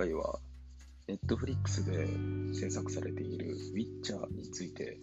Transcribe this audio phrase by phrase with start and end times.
[0.00, 0.38] 回は
[1.06, 4.98] Netflix で制作されているウィッチャーについて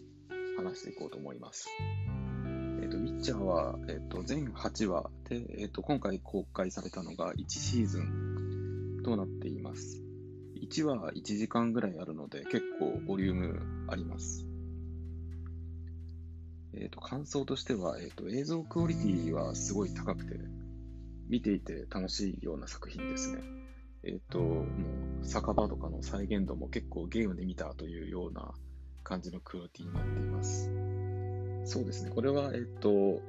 [0.57, 1.69] 話していこうと思います。
[2.81, 10.01] えっ、ー、と、ウィッチャーは、えっ、と、全8話で、えっ、と、今回公開されたのが1シーズンとなっています。
[10.59, 14.47] 1話1時間ぐらいあるので、結構ボリュームあります。
[16.73, 20.39] えっ、と、感想としては、えっ、と、映像クオリティはすごい高くて、
[21.29, 23.66] 見ていて楽しいような作品ですね。
[24.07, 24.61] えっ、と、も
[25.21, 28.53] う酒場とかの再現度も結構ゲームで見たというような
[29.03, 30.71] 感じのクオリティになっています。
[31.65, 33.21] そうですね、これは、えっ、と、ウ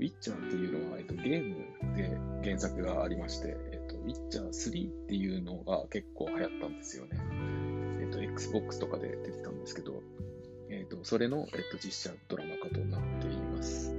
[0.00, 7.20] ィッチャーっていうのは、えっと、ゲームで原作がありまして、えっと、ウィッチャー3っていうのが結構流行ったんですよね。
[8.00, 10.02] えっと、Xbox とかで出てたんですけど、
[10.68, 13.94] えっと、それの、えっと、実写ドラマ化となっています。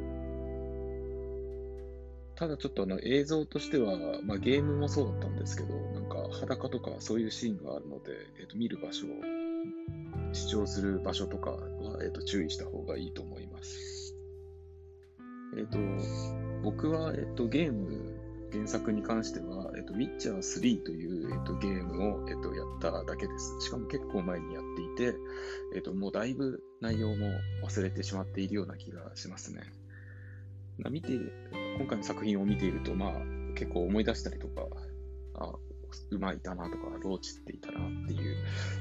[2.35, 5.73] ただちょっとあの映像としては、まあ、ゲームもそうだったんですけど、
[6.29, 9.05] か裸とかそういうシーンがあるので、えー、と見る場所、
[10.33, 11.59] 視聴する場所とかは、
[12.03, 14.15] えー、と注意した方がいいと思います。
[15.57, 15.79] えっ、ー、と、
[16.63, 18.13] 僕は、えっ、ー、と、ゲーム、
[18.51, 23.55] 原作に関しては、えっ、ー、と、ウィッチャー3という、えっと、ゲームを、えっと、やっただけです。
[23.61, 25.17] しかも結構前にやっていて、
[25.75, 27.27] えっと、もうだいぶ内容も
[27.63, 29.61] 忘れてしまっているような気がしますね。
[30.89, 31.13] 見て、
[31.77, 33.11] 今回の作品を見ていると、まあ、
[33.55, 34.67] 結構思い出したりとか、
[35.35, 35.53] あ、
[36.11, 38.33] 馬いたなとか、ローチっていたなってい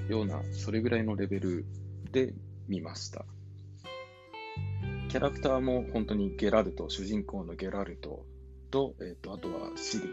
[0.09, 1.65] うような、それぐらいのレベル
[2.13, 2.35] で
[2.69, 3.25] 見ました。
[5.09, 8.25] キャラクターも本当にゲラルト、主人公のゲラルト
[8.71, 10.05] と、え、ー、と、あとはシリ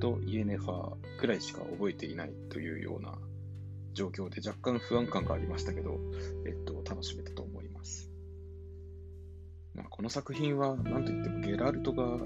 [0.00, 3.16] とイエネファーくらいしか覚えていないというような
[3.94, 5.98] 状況で若干不安感がありましたけど、
[6.44, 8.10] え、ー、と、楽しめたと思います。
[9.76, 12.18] まあこの作品は何といってもゲラルトが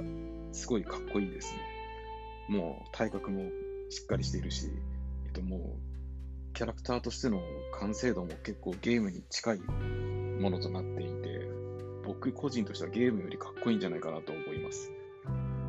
[0.53, 1.61] すごいかっこいいですね。
[2.48, 3.50] もう体格も
[3.90, 4.70] しっかりしているし、
[5.26, 5.60] えっともう
[6.54, 7.40] キャラクターとしての
[7.78, 11.48] 完成度も結構ゲームに近いものとなっていて、
[12.04, 14.90] 僕個人としてはゲームよりかっこいいんじゃないかなと思います。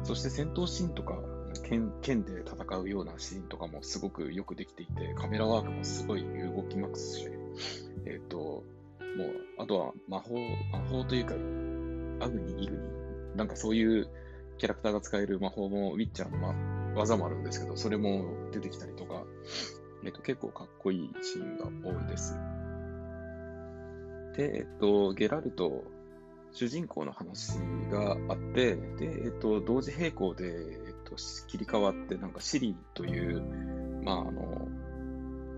[0.03, 1.19] そして戦闘シーンとか
[1.63, 7.27] 剣剣で戦うようなシーンとかもすごくよくできていて、カメラワークもすごい動きますし、
[8.05, 8.63] えっ、と、もう、
[9.59, 10.35] あとは魔法、
[10.71, 11.33] 魔法というか、
[12.25, 12.75] アグニ、イグ
[13.31, 14.07] ニ、なんかそういう
[14.57, 16.53] キャラクターが使える魔法も、ウィッチャーの、ま、
[16.95, 19.23] 技もあるんですけど、それも出てきたりとか、
[20.03, 22.35] えっと、結構かっこいいシーンが多いです。
[24.35, 25.83] で、えっと、ゲラルト、
[26.51, 27.53] 主人公の話
[27.91, 31.15] があって、で、えっと、同時並行で、えっと、
[31.47, 33.41] 切り替わって、なんかシリという、
[34.03, 34.67] まあ、あの、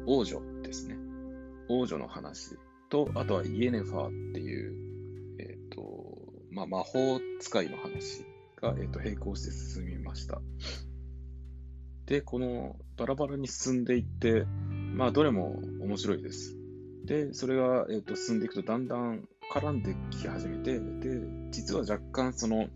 [0.06, 0.98] 王女ですね。
[1.70, 2.58] 王女の話
[2.90, 4.94] と、あとはイエネファーっていう
[5.40, 5.82] えっと
[6.52, 8.26] まあ、魔法使いの話
[8.62, 10.42] が、えー、と並行して進みました。
[12.13, 14.46] で、このバラバラに進んでいって、
[14.94, 16.56] まあ、どれも面白いです。
[17.06, 22.68] で、それが、えー、と進んでいくとだんだん絡んでき始めて、で、実は若干その、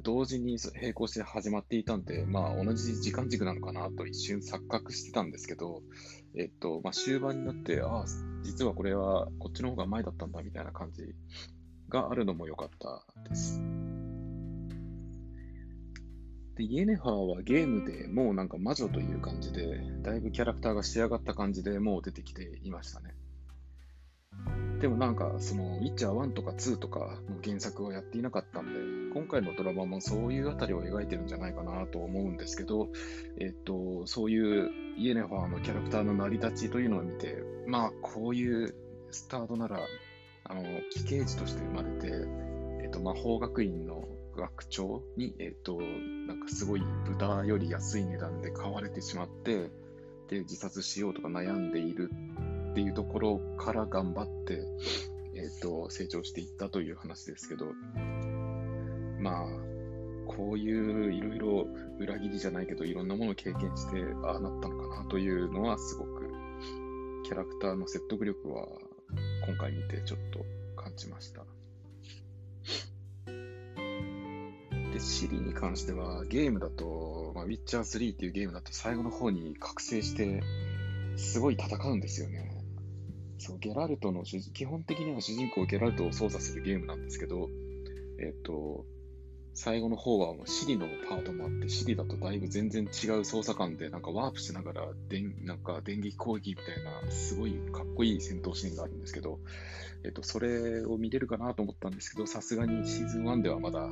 [0.00, 5.82] 同時に並行して始まっていたんで、まあ、同じ時間軸なのかなと一瞬錯覚してたんですけど、
[6.34, 8.04] えっと、まあ、終盤になって、ああ、
[8.42, 11.14] 実はこれはこっちの方が前だったんだみたいな感じ
[11.90, 13.60] があるのも良かったです。
[16.58, 23.14] で、イエネハーはゲームでもうなんか魔女という感じで、だいぶキャラクターが仕上がった感じでもう出てきていましたね。
[24.80, 32.88] でもなんか、その、ウィッチャー1とか2とかの原作をやっていなかったんで、今回のドラマもそういうあたりを描いてるんじゃないかなと思うんですけど、
[33.40, 38.74] えっと、そういうイエネファーのキャラクターの成り立ちというのを見て、まあ、こういう
[39.10, 39.80] スタートなら
[40.50, 42.08] あの、奇刑児として生まれて、
[42.82, 45.80] えっと、魔法学院の学長に、えっと、
[46.26, 49.70] なんかすごい豚より安い値段で買われてしまって、
[50.28, 52.10] で、自殺しようとか悩んでいる
[52.70, 54.62] っていうところから頑張って、
[55.34, 57.66] えっと、成長していったという話ですけど、
[59.20, 59.46] まあ、
[60.28, 61.66] こういういろいろ
[61.98, 66.30] 裏切りじゃないけど、いろんなものを経験して、ああなったのかなというのはすごく、
[67.24, 68.68] キャラクターの説得力は
[69.46, 70.44] 今回見てちょっと
[70.80, 71.57] 感じました。
[74.98, 80.42] で、シリに関してはゲームだと、まあ、ウィッチャー3っていうゲームだと最後の方に覚醒して
[81.16, 82.50] すごい戦うんですよね。
[83.38, 87.48] そう、ゲラルトの基本的には主人公ゲラルトを操作するゲームなんですけど、
[88.20, 88.84] えっ、と、
[89.54, 99.38] 最後の方はもうシリのパートもあって、シリだとだいぶ全然違う操作感で、なんかワープしながら電、なんか電撃攻撃みたいな、すごいかっこいい戦闘シーンがあるんですけど、
[100.04, 103.88] えっと、それを見れるかなと思ったんですけど、さすがにシーズン1ではまだ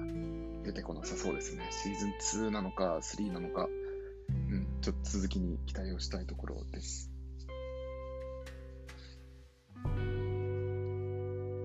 [0.66, 1.68] 出てこなさそうですね。
[1.70, 3.68] シーズン2なのか、3なのか、
[4.50, 7.08] うん、ちょっと続きに期待をしたいところです。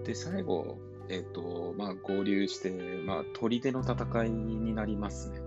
[0.06, 0.78] で、最後、
[1.10, 5.40] えっ、ー、と、まあ、合流して、まあ、砦の戦いになりますね。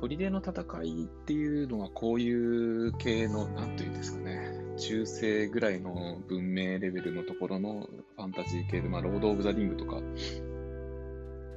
[0.00, 10.00] 砦の戦いっていうのは、こういう系の、なんというんですかね、中世ぐらいの文明レベルのところのファンタジー系で、まあ、ロード・オブ・ザ・リングとか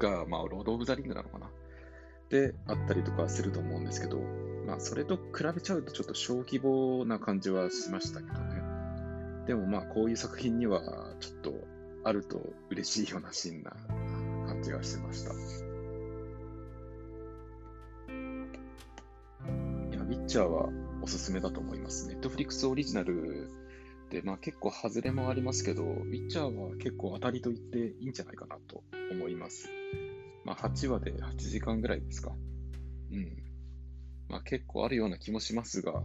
[0.01, 1.49] が、まあ、ロード・オブ・ザ・リングなのかな
[2.29, 4.17] であったりとかすると思うんですけど、
[4.65, 8.61] まあ、それと比べちゃうとちょっと小規模な感じはしましたけどね。
[9.47, 10.81] でもまあ、こういう作品には
[11.19, 11.53] ちょっと
[12.03, 13.71] あると嬉しいようなシーンな
[14.47, 15.33] 感じがしました。
[15.33, 15.35] い
[19.93, 20.69] や、ウィッチャーは
[21.01, 22.07] おすすめだと思います。
[22.07, 23.49] ネットフリックスオリジナル、
[24.21, 29.69] まあ結構外れもありますけど、ウィッチャーは結構当たりと言っていいんじゃないかなと思います。
[30.43, 32.33] まあ8話で8時間ぐらいですか。
[33.11, 33.43] うん。
[34.27, 36.03] まあ結構あるような気もしますが、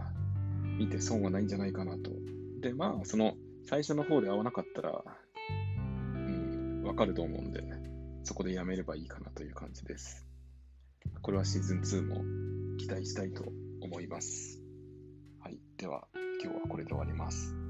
[0.79, 2.13] 見て損はないんじゃないかなと。
[2.61, 5.03] で、まあその最初の方で合わなかったら、
[6.15, 7.65] うん、わかると思うんで、
[8.23, 10.27] そこでやめればいいかなという感じです。
[11.23, 13.45] これはシーズン2も期待したいと
[13.81, 14.61] 思います。
[15.41, 15.59] はい。
[15.77, 16.07] では、
[16.43, 17.66] 今日はこれで終わります。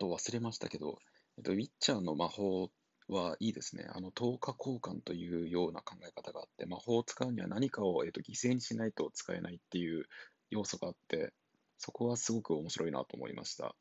[0.00, 0.98] と忘れましたけど、
[1.36, 2.70] えっと、ウィッチャーの魔法
[3.08, 3.86] はいいですね。
[3.92, 10.06] あの、10日交換というような考え方があって、魔法を使うには何かを、えっと、犠牲にしないと使えないっていう
[10.50, 11.34] 要素があって、
[11.78, 13.74] そこはすごく面白いなと思いました。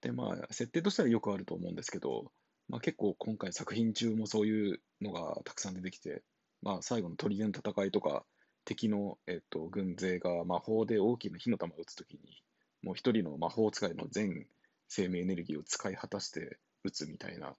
[0.00, 2.32] で、まあ、設定としてはよくあると思うんですけど、
[2.68, 6.22] まあ、結構今回作品中もそういうのがたくさん出てきて、
[6.62, 8.24] まあ、最後の砦の戦いとか、
[8.64, 12.42] 敵の、えっと、軍勢が魔法で大きな火の玉を撃つときに、
[12.82, 14.46] もう一人の魔法使いの全
[14.94, 17.56] 生命エネルギーを使い果たして打つみたいな、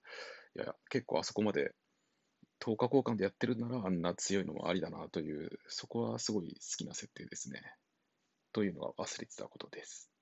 [0.55, 1.73] いや、結構あそこまで
[2.59, 7.61] 10日交換でやってるならあんな強いのもありだなという、そこはすごい好きな設定ですね。
[8.53, 10.12] というのは忘れてたことです。